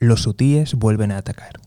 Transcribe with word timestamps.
Los 0.00 0.28
hutíes 0.28 0.74
vuelven 0.74 1.10
a 1.10 1.18
atacar. 1.18 1.58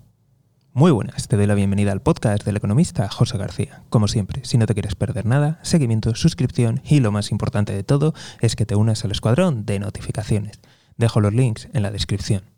Muy 0.71 0.91
buenas, 0.91 1.27
te 1.27 1.35
doy 1.35 1.47
la 1.47 1.53
bienvenida 1.53 1.91
al 1.91 2.01
podcast 2.01 2.45
del 2.45 2.55
economista 2.55 3.09
José 3.09 3.37
García. 3.37 3.83
Como 3.89 4.07
siempre, 4.07 4.45
si 4.45 4.57
no 4.57 4.67
te 4.67 4.73
quieres 4.73 4.95
perder 4.95 5.25
nada, 5.25 5.59
seguimiento, 5.63 6.15
suscripción 6.15 6.81
y 6.85 7.01
lo 7.01 7.11
más 7.11 7.31
importante 7.31 7.73
de 7.73 7.83
todo 7.83 8.13
es 8.39 8.55
que 8.55 8.65
te 8.65 8.77
unas 8.77 9.03
al 9.03 9.11
escuadrón 9.11 9.65
de 9.65 9.79
notificaciones. 9.79 10.61
Dejo 10.95 11.19
los 11.19 11.33
links 11.33 11.67
en 11.73 11.83
la 11.83 11.91
descripción. 11.91 12.50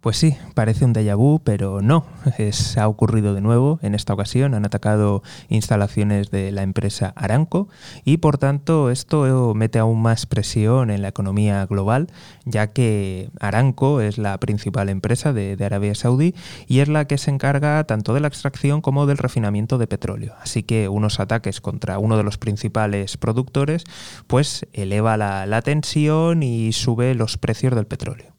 Pues 0.00 0.16
sí, 0.16 0.36
parece 0.54 0.84
un 0.84 0.94
déjà 0.94 1.16
vu, 1.16 1.40
pero 1.42 1.82
no, 1.82 2.06
es, 2.38 2.78
ha 2.78 2.86
ocurrido 2.86 3.34
de 3.34 3.40
nuevo. 3.40 3.80
En 3.82 3.96
esta 3.96 4.14
ocasión 4.14 4.54
han 4.54 4.64
atacado 4.64 5.24
instalaciones 5.48 6.30
de 6.30 6.52
la 6.52 6.62
empresa 6.62 7.12
Aramco 7.16 7.68
y 8.04 8.18
por 8.18 8.38
tanto 8.38 8.90
esto 8.90 9.54
mete 9.56 9.80
aún 9.80 10.00
más 10.00 10.26
presión 10.26 10.90
en 10.90 11.02
la 11.02 11.08
economía 11.08 11.66
global, 11.66 12.06
ya 12.44 12.68
que 12.68 13.30
Aramco 13.40 14.00
es 14.00 14.18
la 14.18 14.38
principal 14.38 14.88
empresa 14.88 15.32
de, 15.32 15.56
Arabia 15.64 15.96
Saudí 15.96 16.32
y 16.68 16.78
es 16.78 16.88
la 16.88 17.06
que 17.06 17.18
se 17.18 17.32
encarga 17.32 17.82
tanto 17.82 18.14
de 18.14 18.20
la 18.20 18.28
extracción 18.28 18.80
como 18.80 19.04
del 19.06 19.18
refinamiento 19.18 19.78
de 19.78 19.88
petróleo. 19.88 20.34
Así 20.40 20.62
que 20.62 20.88
unos 20.88 21.18
ataques 21.18 21.60
contra 21.60 21.98
uno 21.98 22.16
de 22.16 22.22
los 22.22 22.38
principales 22.38 23.16
productores 23.16 23.82
pues 24.28 24.64
eleva 24.72 25.16
la 25.16 25.62
tensión 25.62 26.44
y 26.44 26.72
sube 26.72 27.16
los 27.16 27.36
precios 27.36 27.74
del 27.74 27.88
petróleo. 27.88 28.37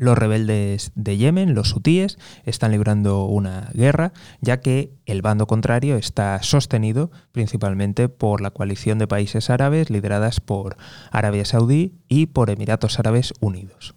Los 0.00 0.16
rebeldes 0.16 0.92
de 0.94 1.18
Yemen, 1.18 1.54
los 1.54 1.76
hutíes, 1.76 2.16
están 2.46 2.72
librando 2.72 3.26
una 3.26 3.68
guerra, 3.74 4.14
ya 4.40 4.60
que 4.60 4.94
el 5.04 5.20
bando 5.20 5.46
contrario 5.46 5.98
está 5.98 6.42
sostenido 6.42 7.10
principalmente 7.32 8.08
por 8.08 8.40
la 8.40 8.50
coalición 8.50 8.98
de 8.98 9.06
países 9.06 9.50
árabes 9.50 9.90
lideradas 9.90 10.40
por 10.40 10.78
Arabia 11.10 11.44
Saudí 11.44 11.98
y 12.08 12.28
por 12.28 12.48
Emiratos 12.48 12.98
Árabes 12.98 13.34
Unidos. 13.40 13.94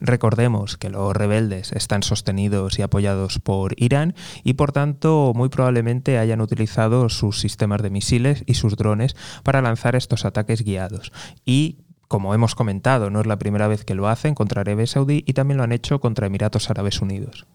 Recordemos 0.00 0.78
que 0.78 0.88
los 0.88 1.14
rebeldes 1.14 1.72
están 1.72 2.02
sostenidos 2.02 2.78
y 2.78 2.82
apoyados 2.82 3.38
por 3.38 3.74
Irán 3.76 4.14
y 4.42 4.54
por 4.54 4.72
tanto 4.72 5.32
muy 5.34 5.50
probablemente 5.50 6.16
hayan 6.16 6.40
utilizado 6.40 7.10
sus 7.10 7.40
sistemas 7.40 7.82
de 7.82 7.90
misiles 7.90 8.42
y 8.46 8.54
sus 8.54 8.76
drones 8.76 9.16
para 9.42 9.60
lanzar 9.60 9.96
estos 9.96 10.24
ataques 10.24 10.62
guiados 10.62 11.12
y 11.44 11.85
como 12.08 12.34
hemos 12.34 12.54
comentado, 12.54 13.10
no 13.10 13.20
es 13.20 13.26
la 13.26 13.38
primera 13.38 13.68
vez 13.68 13.84
que 13.84 13.94
lo 13.94 14.08
hacen 14.08 14.34
contra 14.34 14.60
Arabia 14.60 14.86
Saudí 14.86 15.24
y 15.26 15.32
también 15.32 15.58
lo 15.58 15.64
han 15.64 15.72
hecho 15.72 16.00
contra 16.00 16.26
Emiratos 16.26 16.70
Árabes 16.70 17.00
Unidos. 17.00 17.46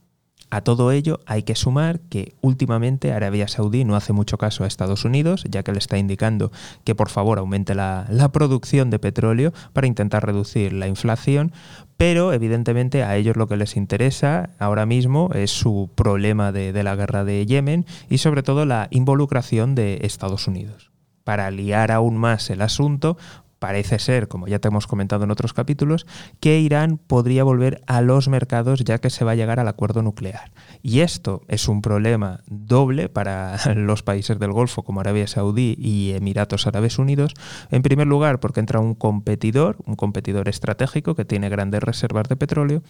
A 0.53 0.59
todo 0.59 0.91
ello 0.91 1.21
hay 1.25 1.43
que 1.43 1.55
sumar 1.55 2.01
que 2.01 2.35
últimamente 2.41 3.13
Arabia 3.13 3.47
Saudí 3.47 3.85
no 3.85 3.95
hace 3.95 4.11
mucho 4.11 4.37
caso 4.37 4.65
a 4.65 4.67
Estados 4.67 5.05
Unidos, 5.05 5.45
ya 5.49 5.63
que 5.63 5.71
le 5.71 5.77
está 5.77 5.97
indicando 5.97 6.51
que 6.83 6.93
por 6.93 7.07
favor 7.07 7.39
aumente 7.39 7.73
la, 7.73 8.05
producción 8.33 8.89
de 8.89 8.99
petróleo 8.99 9.53
para 9.71 9.87
intentar 9.87 10.25
reducir 10.25 10.73
la 10.73 10.89
inflación, 10.89 11.53
pero 11.95 12.33
evidentemente 12.33 13.03
a 13.03 13.15
ellos 13.15 13.37
lo 13.37 13.47
que 13.47 13.55
les 13.55 13.77
interesa 13.77 14.49
ahora 14.59 14.85
mismo 14.85 15.29
es 15.33 15.51
su 15.51 15.89
problema 15.95 16.51
de, 16.51 16.73
de 16.73 16.83
la 16.83 16.97
guerra 16.97 17.23
de 17.23 17.45
Yemen 17.45 17.85
y 18.09 18.17
sobre 18.17 18.43
todo 18.43 18.65
la 18.65 18.89
involucración 18.91 19.73
de 19.73 19.99
Estados 20.01 20.47
Unidos. 20.49 20.91
Para 21.23 21.49
liar 21.49 21.91
aún 21.91 22.17
más 22.17 22.49
el 22.49 22.61
asunto, 22.61 23.15
parece 23.61 23.99
ser, 23.99 24.27
como 24.27 24.47
ya 24.47 24.57
te 24.57 24.69
hemos 24.69 24.87
comentado 24.87 25.23
en 25.23 25.29
otros 25.29 25.53
capítulos, 25.53 26.07
que 26.39 26.59
Irán 26.59 26.97
podría 26.97 27.43
volver 27.43 27.83
a 27.85 28.01
los 28.01 28.27
mercados 28.27 28.83
ya 28.83 28.97
que 28.97 29.11
se 29.11 29.23
va 29.23 29.33
a 29.33 29.35
llegar 29.35 29.59
al 29.59 29.67
acuerdo 29.67 30.01
nuclear. 30.01 30.51
Y 30.81 31.01
esto 31.01 31.43
es 31.47 31.67
un 31.67 31.83
problema 31.83 32.39
doble 32.47 33.07
para 33.07 33.57
los 33.75 34.01
países 34.01 34.39
del 34.39 34.51
Golfo 34.51 34.81
como 34.81 34.99
Arabia 34.99 35.27
Saudí 35.27 35.75
y 35.77 36.13
Emiratos 36.13 36.65
Árabes 36.65 36.97
Unidos. 36.97 37.35
En 37.69 37.83
primer 37.83 38.07
lugar, 38.07 38.39
porque 38.39 38.61
entra 38.61 38.79
un 38.79 38.95
competidor, 38.95 39.77
un 39.85 39.95
competidor 39.95 40.49
estratégico 40.49 41.13
que 41.13 41.23
tiene 41.23 41.47
grandes 41.49 41.83
reservas 41.83 42.27
de 42.29 42.37
petróleo 42.37 42.81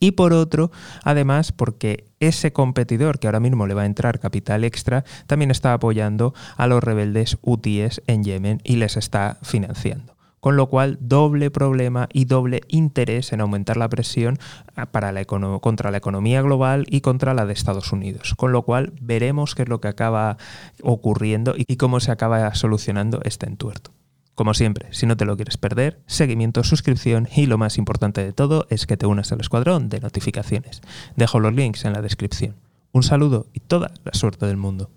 y 0.00 0.12
por 0.12 0.32
otro, 0.32 0.70
además, 1.02 1.52
porque 1.52 2.06
ese 2.20 2.52
competidor 2.52 3.18
que 3.18 3.26
ahora 3.26 3.40
mismo 3.40 3.66
le 3.66 3.74
va 3.74 3.82
a 3.82 3.86
entrar 3.86 4.20
capital 4.20 4.64
extra, 4.64 5.04
también 5.26 5.50
está 5.50 5.72
apoyando 5.74 6.34
a 6.56 6.66
los 6.66 6.82
rebeldes 6.82 7.38
hutíes 7.42 8.02
en 8.06 8.24
Yemen 8.24 8.60
y 8.64 8.76
les 8.76 8.96
está 8.96 9.38
financiando. 9.42 10.14
Con 10.44 10.58
lo 10.58 10.68
cual, 10.68 10.98
doble 11.00 11.50
problema 11.50 12.06
y 12.12 12.26
doble 12.26 12.60
interés 12.68 13.32
en 13.32 13.40
aumentar 13.40 13.78
la 13.78 13.88
presión 13.88 14.38
ah, 14.76 14.84
para 14.84 15.10
la 15.10 15.24
contra 15.24 15.90
la 15.90 15.96
economía 15.96 16.42
global 16.42 16.84
y 16.90 17.00
contra 17.00 17.32
la 17.32 17.46
de 17.46 17.54
Estados 17.54 17.92
Unidos. 17.92 18.34
Con 18.36 18.52
lo 18.52 18.60
cual, 18.60 18.92
veremos 19.00 19.54
qué 19.54 19.62
es 19.62 19.70
lo 19.70 19.80
que 19.80 19.88
acaba 19.88 20.36
ocurriendo 20.82 21.54
y 21.56 21.76
cómo 21.76 21.98
se 21.98 22.12
acaba 22.12 22.54
solucionando 22.54 23.22
este 23.24 23.46
entuerto. 23.46 23.93
Como 24.34 24.52
siempre, 24.52 24.88
si 24.90 25.06
no 25.06 25.16
te 25.16 25.26
lo 25.26 25.36
quieres 25.36 25.56
perder, 25.56 26.00
seguimiento, 26.06 26.64
suscripción 26.64 27.28
y 27.34 27.46
lo 27.46 27.56
más 27.56 27.78
importante 27.78 28.24
de 28.24 28.32
todo 28.32 28.66
es 28.68 28.86
que 28.86 28.96
te 28.96 29.06
unas 29.06 29.30
al 29.30 29.40
escuadrón 29.40 29.88
de 29.88 30.00
notificaciones. 30.00 30.80
Dejo 31.14 31.38
los 31.38 31.54
links 31.54 31.84
en 31.84 31.92
la 31.92 32.02
descripción. 32.02 32.56
Un 32.90 33.04
saludo 33.04 33.46
y 33.52 33.60
toda 33.60 33.92
la 34.04 34.12
suerte 34.12 34.46
del 34.46 34.56
mundo. 34.56 34.90